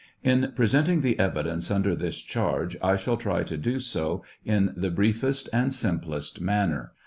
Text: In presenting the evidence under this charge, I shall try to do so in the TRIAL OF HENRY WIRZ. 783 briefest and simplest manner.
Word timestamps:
In 0.23 0.51
presenting 0.55 1.01
the 1.01 1.19
evidence 1.19 1.69
under 1.69 1.93
this 1.93 2.17
charge, 2.17 2.75
I 2.81 2.97
shall 2.97 3.17
try 3.17 3.43
to 3.43 3.55
do 3.55 3.77
so 3.77 4.23
in 4.43 4.71
the 4.75 4.89
TRIAL 4.89 4.93
OF 4.93 4.97
HENRY 4.97 5.07
WIRZ. 5.07 5.19
783 5.19 5.29
briefest 5.29 5.49
and 5.53 5.71
simplest 5.75 6.41
manner. 6.41 6.93